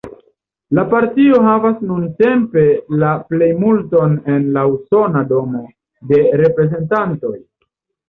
[0.77, 2.65] La partio havas nuntempe
[3.05, 5.65] la plejmulton en la Usona Domo
[6.13, 7.41] de Reprezentantoj.